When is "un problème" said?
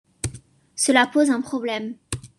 1.29-1.93